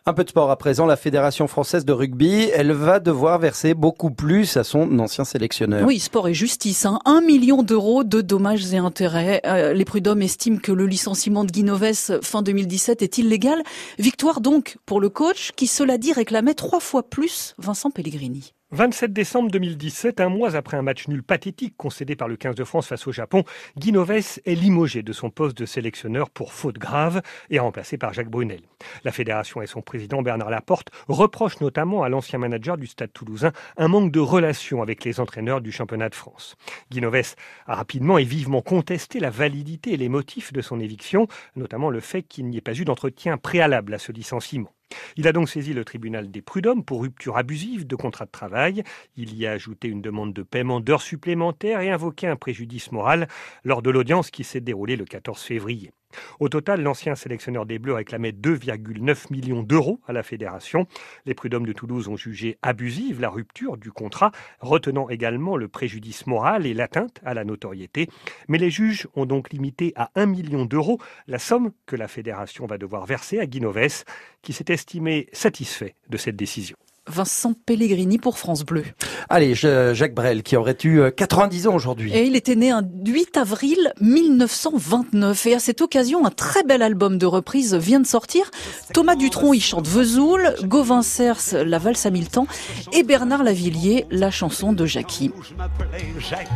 Un 0.06 0.12
peu 0.12 0.24
de 0.24 0.30
sport 0.30 0.50
à 0.50 0.56
présent. 0.56 0.86
La 0.86 0.96
Fédération 0.96 1.46
française 1.46 1.84
de 1.84 1.92
rugby, 1.92 2.50
elle 2.52 2.72
va 2.80 2.98
devoir 2.98 3.38
verser 3.38 3.74
beaucoup 3.74 4.10
plus 4.10 4.56
à 4.56 4.64
son 4.64 4.98
ancien 4.98 5.24
sélectionneur. 5.24 5.86
Oui, 5.86 6.00
sport 6.00 6.28
et 6.28 6.34
justice. 6.34 6.86
Hein. 6.86 6.98
Un 7.04 7.20
million 7.20 7.62
d'euros 7.62 8.02
de 8.04 8.20
dommages 8.20 8.72
et 8.74 8.78
intérêts. 8.78 9.40
Euh, 9.44 9.72
les 9.72 9.84
prud'hommes 9.84 10.22
estiment 10.22 10.58
que 10.58 10.72
le 10.72 10.86
licenciement 10.86 11.44
de 11.44 11.50
Guinoves 11.50 12.20
fin 12.22 12.42
2017 12.42 13.02
est 13.02 13.18
illégal. 13.18 13.62
Victoire 13.98 14.40
donc 14.40 14.78
pour 14.86 15.00
le 15.00 15.08
coach 15.08 15.52
qui, 15.54 15.66
cela 15.66 15.98
dit, 15.98 16.12
réclamait 16.12 16.54
trois 16.54 16.80
fois 16.80 17.02
plus 17.02 17.54
Vincent 17.58 17.90
Pellegrini. 17.90 18.52
27 18.72 19.12
décembre 19.12 19.50
2017, 19.50 20.20
un 20.20 20.28
mois 20.28 20.54
après 20.54 20.76
un 20.76 20.82
match 20.82 21.08
nul 21.08 21.24
pathétique 21.24 21.74
concédé 21.76 22.14
par 22.14 22.28
le 22.28 22.36
15 22.36 22.54
de 22.54 22.62
France 22.62 22.86
face 22.86 23.04
au 23.08 23.10
Japon, 23.10 23.42
Guy 23.76 23.90
Noves 23.90 24.38
est 24.44 24.54
limogé 24.54 25.02
de 25.02 25.12
son 25.12 25.28
poste 25.28 25.58
de 25.58 25.66
sélectionneur 25.66 26.30
pour 26.30 26.52
faute 26.52 26.78
grave 26.78 27.20
et 27.50 27.58
remplacé 27.58 27.98
par 27.98 28.12
Jacques 28.12 28.30
Brunel. 28.30 28.60
La 29.02 29.10
fédération 29.10 29.60
et 29.60 29.66
son 29.66 29.82
président 29.82 30.22
Bernard 30.22 30.50
Laporte 30.50 30.90
reprochent 31.08 31.60
notamment 31.60 32.04
à 32.04 32.08
l'ancien 32.08 32.38
manager 32.38 32.76
du 32.76 32.86
Stade 32.86 33.12
toulousain 33.12 33.50
un 33.76 33.88
manque 33.88 34.12
de 34.12 34.20
relation 34.20 34.82
avec 34.82 35.02
les 35.02 35.18
entraîneurs 35.18 35.60
du 35.60 35.72
championnat 35.72 36.08
de 36.08 36.14
France. 36.14 36.54
Guy 36.92 37.00
Noves 37.00 37.34
a 37.66 37.74
rapidement 37.74 38.18
et 38.18 38.24
vivement 38.24 38.62
contesté 38.62 39.18
la 39.18 39.30
validité 39.30 39.94
et 39.94 39.96
les 39.96 40.08
motifs 40.08 40.52
de 40.52 40.60
son 40.60 40.78
éviction, 40.78 41.26
notamment 41.56 41.90
le 41.90 41.98
fait 41.98 42.22
qu'il 42.22 42.46
n'y 42.46 42.58
ait 42.58 42.60
pas 42.60 42.78
eu 42.78 42.84
d'entretien 42.84 43.36
préalable 43.36 43.94
à 43.94 43.98
ce 43.98 44.12
licenciement. 44.12 44.70
Il 45.16 45.28
a 45.28 45.32
donc 45.32 45.48
saisi 45.48 45.72
le 45.72 45.84
tribunal 45.84 46.30
des 46.30 46.42
prud'hommes 46.42 46.84
pour 46.84 47.02
rupture 47.02 47.36
abusive 47.36 47.86
de 47.86 47.96
contrat 47.96 48.26
de 48.26 48.30
travail. 48.30 48.82
Il 49.16 49.36
y 49.36 49.46
a 49.46 49.52
ajouté 49.52 49.88
une 49.88 50.02
demande 50.02 50.32
de 50.32 50.42
paiement 50.42 50.80
d'heures 50.80 51.02
supplémentaires 51.02 51.80
et 51.80 51.90
invoqué 51.90 52.26
un 52.26 52.36
préjudice 52.36 52.92
moral 52.92 53.28
lors 53.64 53.82
de 53.82 53.90
l'audience 53.90 54.30
qui 54.30 54.44
s'est 54.44 54.60
déroulée 54.60 54.96
le 54.96 55.04
14 55.04 55.40
février. 55.40 55.92
Au 56.38 56.48
total, 56.48 56.82
l'ancien 56.82 57.14
sélectionneur 57.14 57.66
des 57.66 57.78
Bleus 57.78 57.94
réclamait 57.94 58.32
2,9 58.32 59.30
millions 59.30 59.62
d'euros 59.62 60.00
à 60.06 60.12
la 60.12 60.22
fédération. 60.22 60.86
Les 61.26 61.34
prud'hommes 61.34 61.66
de 61.66 61.72
Toulouse 61.72 62.08
ont 62.08 62.16
jugé 62.16 62.58
abusive 62.62 63.20
la 63.20 63.30
rupture 63.30 63.76
du 63.76 63.90
contrat, 63.92 64.32
retenant 64.60 65.08
également 65.08 65.56
le 65.56 65.68
préjudice 65.68 66.26
moral 66.26 66.66
et 66.66 66.74
l'atteinte 66.74 67.20
à 67.24 67.34
la 67.34 67.44
notoriété. 67.44 68.08
Mais 68.48 68.58
les 68.58 68.70
juges 68.70 69.08
ont 69.14 69.26
donc 69.26 69.50
limité 69.50 69.92
à 69.96 70.10
1 70.14 70.26
million 70.26 70.64
d'euros 70.64 71.00
la 71.26 71.38
somme 71.38 71.72
que 71.86 71.96
la 71.96 72.08
fédération 72.08 72.66
va 72.66 72.78
devoir 72.78 73.06
verser 73.06 73.38
à 73.38 73.46
Guinoves, 73.46 74.04
qui 74.42 74.52
s'est 74.52 74.72
estimé 74.72 75.28
satisfait 75.32 75.94
de 76.08 76.16
cette 76.16 76.36
décision. 76.36 76.76
Vincent 77.10 77.52
Pellegrini 77.66 78.18
pour 78.18 78.38
France 78.38 78.64
Bleu. 78.64 78.84
Allez, 79.28 79.54
Jacques 79.54 80.14
Brel, 80.14 80.42
qui 80.42 80.56
aurait 80.56 80.76
eu 80.84 81.02
90 81.14 81.66
euh, 81.66 81.70
ans 81.70 81.74
aujourd'hui. 81.74 82.12
Et 82.14 82.24
il 82.24 82.36
était 82.36 82.56
né 82.56 82.70
un 82.70 82.82
8 82.82 83.36
avril 83.36 83.92
1929. 84.00 85.46
Et 85.46 85.54
à 85.54 85.58
cette 85.58 85.80
occasion, 85.80 86.24
un 86.24 86.30
très 86.30 86.62
bel 86.62 86.82
album 86.82 87.18
de 87.18 87.26
reprise 87.26 87.74
vient 87.74 88.00
de 88.00 88.06
sortir. 88.06 88.50
Thomas 88.94 89.16
Dutronc 89.16 89.52
y 89.52 89.60
chante 89.60 89.86
Vesoul, 89.86 90.54
Gauvin 90.64 91.02
Cers, 91.02 91.64
La 91.64 91.78
valse 91.78 92.06
à 92.06 92.10
mille 92.10 92.28
temps, 92.28 92.46
et 92.92 93.02
Bernard 93.02 93.42
Lavillier, 93.42 94.06
la 94.10 94.30
chanson 94.30 94.72
de 94.72 94.86
Jackie. 94.86 95.30
Je 95.42 96.20
Jackie, 96.20 96.50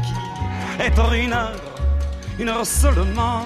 une 2.38 2.49
heure 2.49 2.66
seulement 2.66 3.44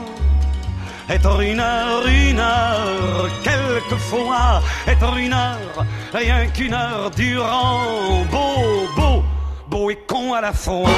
être 1.10 1.40
une 1.40 1.60
heure, 1.60 2.06
une 2.06 2.38
heure, 2.38 3.28
quelquefois 3.42 4.62
être 4.86 5.16
une 5.16 5.32
heure, 5.32 5.84
rien 6.12 6.46
qu'une 6.48 6.74
heure 6.74 7.10
durant, 7.16 8.24
beau, 8.30 8.86
beau, 8.96 9.22
beau 9.68 9.90
et 9.90 9.98
con 10.06 10.34
à 10.34 10.40
la 10.40 10.52
fois. 10.52 10.88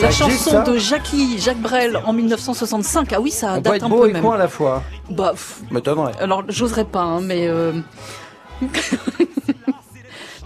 La 0.00 0.10
Ça 0.10 0.24
chanson 0.26 0.62
de 0.64 0.78
Jackie, 0.78 1.38
Jacques 1.38 1.60
Brel 1.60 1.96
en 2.04 2.12
1965. 2.12 3.12
Ah 3.12 3.20
oui, 3.20 3.30
ça 3.30 3.52
On 3.52 3.54
peut 3.56 3.60
date 3.62 3.74
être 3.76 3.84
un 3.84 3.88
beau 3.88 4.02
peu 4.02 4.08
et 4.10 4.12
même. 4.14 4.22
con 4.22 4.32
à 4.32 4.36
la 4.36 4.48
fois. 4.48 4.82
Bah, 5.10 5.32
M'étonnerait. 5.70 6.12
alors 6.18 6.42
j'oserais 6.48 6.84
pas, 6.86 7.02
hein, 7.02 7.20
mais. 7.22 7.46
euh, 7.46 7.72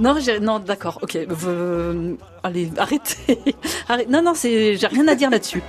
non, 0.01 0.15
j'ai- 0.21 0.41
non, 0.41 0.59
d'accord, 0.59 0.99
ok. 1.03 1.17
euh, 1.47 2.15
Allez, 2.43 2.71
arrêtez. 2.77 3.39
Arrête- 3.89 4.11
Non, 4.11 4.21
non, 4.23 4.33
c'est, 4.35 4.77
j'ai 4.77 4.87
rien 4.89 5.09
à 5.09 5.15
dire 5.15 5.31
là-dessus. 5.31 5.63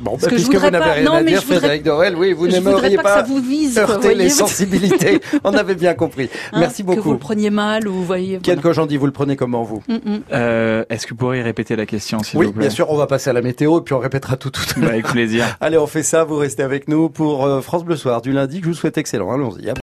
Bon, 0.00 0.12
Parce 0.12 0.24
bah, 0.24 0.28
puisque 0.30 0.54
vous 0.54 0.60
n'avez 0.70 0.78
pas- 0.78 0.92
rien 0.92 1.04
non, 1.04 1.12
à 1.14 1.22
dire, 1.22 1.40
voudrais- 1.40 1.56
Frédéric 1.58 1.82
Dorel, 1.82 2.16
oui, 2.16 2.32
vous 2.32 2.48
n'aimeriez 2.48 2.96
pas 2.96 3.02
que 3.02 3.08
pas, 3.08 3.14
ça 3.16 3.22
vous 3.22 3.40
vise, 3.40 3.78
heurter 3.78 4.14
les 4.14 4.28
sensibilités. 4.28 5.20
On 5.44 5.54
avait 5.54 5.74
bien 5.74 5.94
compris. 5.94 6.28
Hein, 6.52 6.58
Merci 6.60 6.82
Que 6.82 6.88
vous 6.90 6.96
beaucoup. 6.96 7.12
le 7.12 7.18
preniez 7.18 7.50
mal 7.50 7.88
ou 7.88 7.92
vous 7.94 8.04
voyez. 8.04 8.38
Voilà. 8.44 8.60
Kojandi, 8.60 8.96
vous 8.96 9.06
le 9.06 9.12
prenez 9.12 9.36
comment 9.36 9.62
vous 9.62 9.82
Mm, 9.88 9.94
mm. 9.94 10.20
Euh, 10.32 10.84
Est-ce 10.90 11.06
que 11.06 11.10
vous 11.10 11.16
pourriez 11.16 11.42
répéter 11.42 11.76
la 11.76 11.86
question, 11.86 12.22
s'il 12.22 12.38
Oui, 12.38 12.46
vous 12.46 12.52
plaît 12.52 12.60
bien 12.62 12.70
sûr, 12.70 12.90
on 12.90 12.96
va 12.96 13.06
passer 13.06 13.30
à 13.30 13.32
la 13.32 13.42
météo 13.42 13.78
et 13.78 13.82
puis 13.82 13.94
on 13.94 13.98
répétera 13.98 14.36
tout 14.36 14.50
tout 14.50 14.62
à 14.62 14.74
Bah, 14.74 14.80
l'heure. 14.82 14.90
avec 14.90 15.06
plaisir. 15.06 15.44
Allez, 15.60 15.78
on 15.78 15.86
fait 15.86 16.02
ça, 16.02 16.24
vous 16.24 16.36
restez 16.36 16.62
avec 16.62 16.88
nous 16.88 17.08
pour 17.08 17.46
euh, 17.46 17.60
France 17.60 17.84
Bleu 17.84 17.96
Soir 17.96 18.20
du 18.22 18.32
lundi, 18.32 18.58
que 18.60 18.66
je 18.66 18.70
vous 18.70 18.76
souhaite 18.76 18.98
excellent. 18.98 19.32
Allons-y. 19.32 19.68